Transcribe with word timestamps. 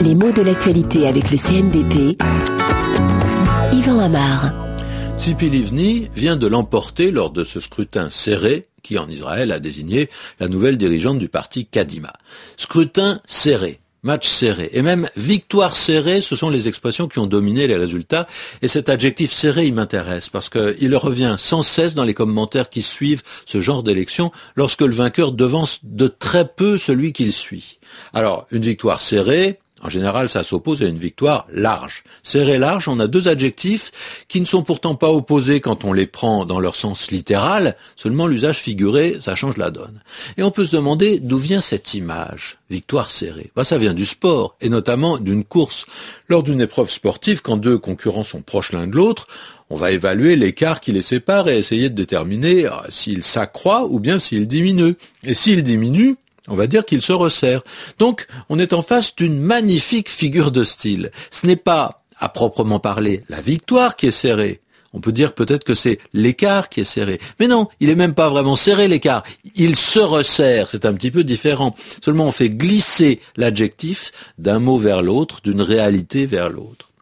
Les 0.00 0.14
mots 0.14 0.32
de 0.32 0.42
l'actualité 0.42 1.06
avec 1.06 1.30
le 1.30 1.36
CNDP. 1.36 2.18
Yvan 3.72 3.98
Amar. 4.00 4.52
Tzipi 5.16 5.48
Livni 5.48 6.08
vient 6.14 6.36
de 6.36 6.46
l'emporter 6.46 7.10
lors 7.10 7.30
de 7.30 7.44
ce 7.44 7.60
scrutin 7.60 8.10
serré 8.10 8.66
qui, 8.82 8.98
en 8.98 9.08
Israël, 9.08 9.52
a 9.52 9.60
désigné 9.60 10.10
la 10.40 10.48
nouvelle 10.48 10.76
dirigeante 10.76 11.18
du 11.18 11.28
parti 11.28 11.66
Kadima. 11.66 12.12
Scrutin 12.56 13.20
serré 13.24 13.80
match 14.04 14.28
serré 14.28 14.70
et 14.72 14.82
même 14.82 15.08
victoire 15.16 15.74
serrée, 15.74 16.20
ce 16.20 16.36
sont 16.36 16.50
les 16.50 16.68
expressions 16.68 17.08
qui 17.08 17.18
ont 17.18 17.26
dominé 17.26 17.66
les 17.66 17.76
résultats. 17.76 18.28
Et 18.62 18.68
cet 18.68 18.88
adjectif 18.88 19.32
serré, 19.32 19.66
il 19.66 19.74
m'intéresse 19.74 20.28
parce 20.28 20.48
qu'il 20.48 20.96
revient 20.96 21.36
sans 21.38 21.62
cesse 21.62 21.94
dans 21.94 22.04
les 22.04 22.14
commentaires 22.14 22.68
qui 22.68 22.82
suivent 22.82 23.22
ce 23.46 23.60
genre 23.60 23.82
d'élection 23.82 24.30
lorsque 24.54 24.82
le 24.82 24.94
vainqueur 24.94 25.32
devance 25.32 25.80
de 25.82 26.06
très 26.06 26.46
peu 26.46 26.78
celui 26.78 27.12
qu'il 27.12 27.32
suit. 27.32 27.78
Alors, 28.12 28.46
une 28.50 28.62
victoire 28.62 29.00
serrée, 29.00 29.58
en 29.82 29.90
général, 29.90 30.30
ça 30.30 30.42
s'oppose 30.42 30.82
à 30.82 30.86
une 30.86 30.98
victoire 30.98 31.46
large. 31.52 32.04
Serré 32.22 32.58
large, 32.58 32.88
on 32.88 33.00
a 33.00 33.06
deux 33.06 33.28
adjectifs 33.28 34.24
qui 34.28 34.40
ne 34.40 34.46
sont 34.46 34.62
pourtant 34.62 34.94
pas 34.94 35.10
opposés 35.10 35.60
quand 35.60 35.84
on 35.84 35.92
les 35.92 36.06
prend 36.06 36.46
dans 36.46 36.60
leur 36.60 36.74
sens 36.74 37.10
littéral, 37.10 37.76
seulement 37.96 38.26
l'usage 38.26 38.58
figuré, 38.58 39.18
ça 39.20 39.34
change 39.34 39.56
la 39.56 39.70
donne. 39.70 40.00
Et 40.38 40.42
on 40.42 40.50
peut 40.50 40.64
se 40.64 40.76
demander 40.76 41.18
d'où 41.18 41.38
vient 41.38 41.60
cette 41.60 41.92
image, 41.92 42.56
victoire 42.70 43.10
serrée. 43.10 43.50
Bah, 43.56 43.64
ça 43.64 43.76
vient 43.76 43.94
du 43.94 44.06
sport, 44.06 44.56
et 44.60 44.68
notamment 44.68 45.18
d'une 45.18 45.44
course. 45.44 45.86
Lors 46.28 46.42
d'une 46.44 46.60
épreuve 46.60 46.90
sportive, 46.90 47.42
quand 47.42 47.56
deux 47.56 47.76
concurrents 47.76 48.24
sont 48.24 48.42
proches 48.42 48.72
l'un 48.72 48.86
de 48.86 48.96
l'autre, 48.96 49.26
on 49.70 49.76
va 49.76 49.90
évaluer 49.90 50.36
l'écart 50.36 50.80
qui 50.80 50.92
les 50.92 51.02
sépare 51.02 51.48
et 51.48 51.58
essayer 51.58 51.88
de 51.88 51.94
déterminer 51.94 52.66
ah, 52.66 52.84
s'il 52.90 53.24
s'accroît 53.24 53.86
ou 53.86 53.98
bien 53.98 54.18
s'il 54.18 54.46
diminue. 54.46 54.94
Et 55.24 55.34
s'il 55.34 55.62
diminue, 55.62 56.16
on 56.48 56.56
va 56.56 56.66
dire 56.66 56.84
qu'il 56.84 57.02
se 57.02 57.12
resserre. 57.12 57.62
Donc, 57.98 58.26
on 58.48 58.58
est 58.58 58.72
en 58.72 58.82
face 58.82 59.14
d'une 59.16 59.40
magnifique 59.40 60.08
figure 60.08 60.50
de 60.50 60.64
style. 60.64 61.10
Ce 61.30 61.46
n'est 61.46 61.56
pas, 61.56 62.02
à 62.18 62.28
proprement 62.28 62.80
parler, 62.80 63.24
la 63.28 63.40
victoire 63.40 63.96
qui 63.96 64.06
est 64.06 64.12
serrée. 64.12 64.60
On 64.92 65.00
peut 65.00 65.12
dire 65.12 65.34
peut-être 65.34 65.64
que 65.64 65.74
c'est 65.74 65.98
l'écart 66.12 66.68
qui 66.68 66.80
est 66.80 66.84
serré. 66.84 67.20
Mais 67.40 67.48
non, 67.48 67.68
il 67.80 67.90
est 67.90 67.96
même 67.96 68.14
pas 68.14 68.28
vraiment 68.28 68.54
serré 68.54 68.86
l'écart. 68.86 69.24
Il 69.56 69.74
se 69.76 69.98
resserre. 69.98 70.70
C'est 70.70 70.86
un 70.86 70.94
petit 70.94 71.10
peu 71.10 71.24
différent. 71.24 71.74
Seulement 72.02 72.26
on 72.26 72.30
fait 72.30 72.50
glisser 72.50 73.20
l'adjectif 73.36 74.12
d'un 74.38 74.60
mot 74.60 74.78
vers 74.78 75.02
l'autre, 75.02 75.40
d'une 75.42 75.62
réalité 75.62 76.26
vers 76.26 76.48
l'autre. 76.48 76.92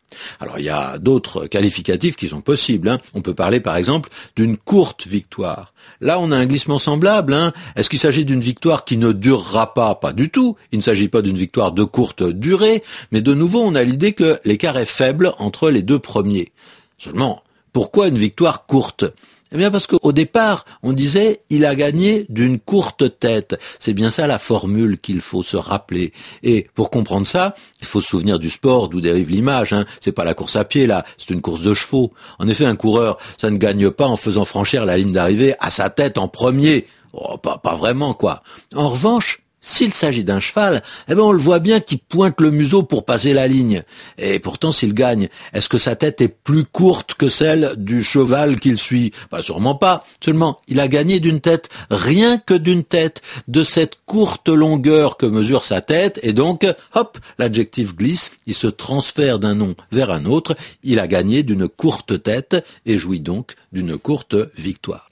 Alors 0.40 0.58
il 0.58 0.64
y 0.64 0.70
a 0.70 0.98
d'autres 0.98 1.46
qualificatifs 1.46 2.16
qui 2.16 2.28
sont 2.28 2.40
possibles. 2.40 2.88
Hein. 2.88 2.98
On 3.14 3.22
peut 3.22 3.34
parler 3.34 3.60
par 3.60 3.76
exemple 3.76 4.10
d'une 4.36 4.56
courte 4.56 5.06
victoire. 5.06 5.72
Là 6.00 6.18
on 6.20 6.30
a 6.32 6.36
un 6.36 6.46
glissement 6.46 6.78
semblable. 6.78 7.34
Hein. 7.34 7.52
Est-ce 7.76 7.90
qu'il 7.90 7.98
s'agit 7.98 8.24
d'une 8.24 8.40
victoire 8.40 8.84
qui 8.84 8.96
ne 8.96 9.12
durera 9.12 9.74
pas? 9.74 9.94
Pas 9.94 10.12
du 10.12 10.30
tout. 10.30 10.56
Il 10.72 10.78
ne 10.78 10.82
s'agit 10.82 11.08
pas 11.08 11.22
d'une 11.22 11.36
victoire 11.36 11.72
de 11.72 11.84
courte 11.84 12.22
durée, 12.22 12.82
mais 13.10 13.20
de 13.20 13.34
nouveau 13.34 13.60
on 13.60 13.74
a 13.74 13.82
l'idée 13.82 14.12
que 14.12 14.40
l'écart 14.44 14.76
est 14.78 14.84
faible 14.84 15.32
entre 15.38 15.70
les 15.70 15.82
deux 15.82 15.98
premiers. 15.98 16.52
Seulement, 16.98 17.42
pourquoi 17.72 18.08
une 18.08 18.18
victoire 18.18 18.66
courte? 18.66 19.04
Eh 19.52 19.56
bien 19.56 19.70
parce 19.70 19.86
qu'au 19.86 20.12
départ, 20.12 20.64
on 20.82 20.92
disait 20.92 21.42
il 21.50 21.66
a 21.66 21.74
gagné 21.74 22.26
d'une 22.28 22.58
courte 22.58 23.18
tête. 23.18 23.58
C'est 23.78 23.92
bien 23.92 24.10
ça 24.10 24.26
la 24.26 24.38
formule 24.38 24.98
qu'il 24.98 25.20
faut 25.20 25.42
se 25.42 25.56
rappeler. 25.56 26.12
Et 26.42 26.68
pour 26.74 26.90
comprendre 26.90 27.26
ça, 27.26 27.54
il 27.80 27.86
faut 27.86 28.00
se 28.00 28.08
souvenir 28.08 28.38
du 28.38 28.50
sport 28.50 28.88
d'où 28.88 29.00
dérive 29.00 29.30
l'image. 29.30 29.72
Hein. 29.72 29.84
C'est 30.00 30.12
pas 30.12 30.24
la 30.24 30.34
course 30.34 30.56
à 30.56 30.64
pied 30.64 30.86
là, 30.86 31.04
c'est 31.18 31.30
une 31.30 31.42
course 31.42 31.62
de 31.62 31.74
chevaux. 31.74 32.12
En 32.38 32.48
effet, 32.48 32.64
un 32.64 32.76
coureur, 32.76 33.18
ça 33.36 33.50
ne 33.50 33.58
gagne 33.58 33.90
pas 33.90 34.06
en 34.06 34.16
faisant 34.16 34.44
franchir 34.44 34.86
la 34.86 34.96
ligne 34.96 35.12
d'arrivée 35.12 35.54
à 35.60 35.70
sa 35.70 35.90
tête 35.90 36.18
en 36.18 36.28
premier. 36.28 36.86
Oh, 37.12 37.36
pas, 37.36 37.58
pas 37.58 37.74
vraiment 37.74 38.14
quoi. 38.14 38.42
En 38.74 38.88
revanche, 38.88 39.42
s'il 39.62 39.94
s'agit 39.94 40.24
d'un 40.24 40.40
cheval, 40.40 40.82
eh 41.08 41.14
ben 41.14 41.22
on 41.22 41.32
le 41.32 41.38
voit 41.38 41.60
bien 41.60 41.80
qu'il 41.80 42.00
pointe 42.00 42.40
le 42.40 42.50
museau 42.50 42.82
pour 42.82 43.04
passer 43.04 43.32
la 43.32 43.48
ligne. 43.48 43.84
Et 44.18 44.40
pourtant, 44.40 44.72
s'il 44.72 44.92
gagne, 44.92 45.28
est-ce 45.54 45.68
que 45.68 45.78
sa 45.78 45.96
tête 45.96 46.20
est 46.20 46.28
plus 46.28 46.64
courte 46.64 47.14
que 47.14 47.28
celle 47.28 47.74
du 47.76 48.02
cheval 48.02 48.58
qu'il 48.58 48.76
suit? 48.76 49.12
Pas 49.30 49.40
sûrement 49.40 49.76
pas. 49.76 50.04
Seulement, 50.22 50.60
il 50.68 50.80
a 50.80 50.88
gagné 50.88 51.20
d'une 51.20 51.40
tête, 51.40 51.70
rien 51.90 52.38
que 52.38 52.54
d'une 52.54 52.84
tête, 52.84 53.22
de 53.48 53.62
cette 53.62 53.98
courte 54.04 54.48
longueur 54.48 55.16
que 55.16 55.26
mesure 55.26 55.64
sa 55.64 55.80
tête, 55.80 56.18
et 56.22 56.32
donc, 56.32 56.66
hop, 56.94 57.18
l'adjectif 57.38 57.94
glisse, 57.94 58.32
il 58.46 58.54
se 58.54 58.66
transfère 58.66 59.38
d'un 59.38 59.54
nom 59.54 59.74
vers 59.92 60.10
un 60.10 60.24
autre, 60.24 60.56
il 60.82 60.98
a 60.98 61.06
gagné 61.06 61.42
d'une 61.44 61.68
courte 61.68 62.22
tête 62.22 62.64
et 62.84 62.98
jouit 62.98 63.20
donc 63.20 63.54
d'une 63.72 63.96
courte 63.96 64.36
victoire. 64.56 65.10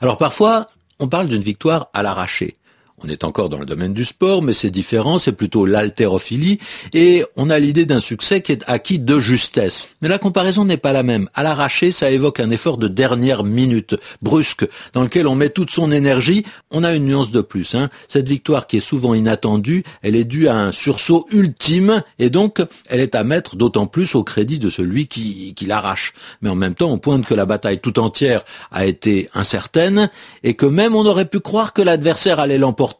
Alors 0.00 0.18
parfois, 0.18 0.66
on 0.98 1.08
parle 1.08 1.28
d'une 1.28 1.42
victoire 1.42 1.88
à 1.94 2.02
l'arraché. 2.02 2.56
On 3.04 3.08
est 3.08 3.24
encore 3.24 3.48
dans 3.48 3.58
le 3.58 3.66
domaine 3.66 3.94
du 3.94 4.04
sport, 4.04 4.42
mais 4.42 4.54
c'est 4.54 4.70
différent, 4.70 5.18
c'est 5.18 5.32
plutôt 5.32 5.66
l'haltérophilie, 5.66 6.60
et 6.94 7.24
on 7.36 7.50
a 7.50 7.58
l'idée 7.58 7.84
d'un 7.84 7.98
succès 7.98 8.42
qui 8.42 8.52
est 8.52 8.62
acquis 8.68 9.00
de 9.00 9.18
justesse. 9.18 9.88
Mais 10.02 10.08
la 10.08 10.18
comparaison 10.18 10.64
n'est 10.64 10.76
pas 10.76 10.92
la 10.92 11.02
même. 11.02 11.28
À 11.34 11.42
l'arraché, 11.42 11.90
ça 11.90 12.12
évoque 12.12 12.38
un 12.38 12.50
effort 12.50 12.78
de 12.78 12.86
dernière 12.86 13.42
minute, 13.42 13.96
brusque, 14.20 14.68
dans 14.92 15.02
lequel 15.02 15.26
on 15.26 15.34
met 15.34 15.48
toute 15.48 15.72
son 15.72 15.90
énergie. 15.90 16.44
On 16.70 16.84
a 16.84 16.92
une 16.92 17.06
nuance 17.06 17.32
de 17.32 17.40
plus. 17.40 17.74
Hein. 17.74 17.90
Cette 18.06 18.28
victoire 18.28 18.68
qui 18.68 18.76
est 18.76 18.80
souvent 18.80 19.14
inattendue, 19.14 19.82
elle 20.02 20.14
est 20.14 20.24
due 20.24 20.46
à 20.46 20.54
un 20.54 20.70
sursaut 20.70 21.26
ultime, 21.32 22.04
et 22.20 22.30
donc 22.30 22.62
elle 22.86 23.00
est 23.00 23.16
à 23.16 23.24
mettre 23.24 23.56
d'autant 23.56 23.86
plus 23.86 24.14
au 24.14 24.22
crédit 24.22 24.60
de 24.60 24.70
celui 24.70 25.08
qui, 25.08 25.56
l'arrache. 25.66 26.12
Mais 26.40 26.50
en 26.50 26.54
même 26.54 26.74
temps, 26.74 26.90
on 26.90 26.98
pointe 26.98 27.26
que 27.26 27.34
la 27.34 27.46
bataille 27.46 27.80
tout 27.80 27.98
entière 27.98 28.42
a 28.70 28.86
été 28.86 29.28
incertaine, 29.34 30.08
et 30.44 30.54
que 30.54 30.66
même 30.66 30.94
on 30.94 31.04
aurait 31.04 31.24
pu 31.24 31.40
croire 31.40 31.72
que 31.72 31.82
l'adversaire 31.82 32.38
allait 32.38 32.58
l'emporter 32.58 32.91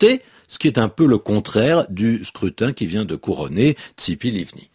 ce 0.48 0.58
qui 0.58 0.66
est 0.66 0.78
un 0.78 0.88
peu 0.88 1.06
le 1.06 1.18
contraire 1.18 1.86
du 1.88 2.24
scrutin 2.24 2.72
qui 2.72 2.86
vient 2.86 3.04
de 3.04 3.16
couronner 3.16 3.76
Tsipi 3.96 4.30
Livni. 4.30 4.68